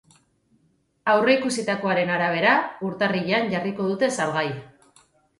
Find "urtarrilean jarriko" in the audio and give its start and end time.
2.87-3.85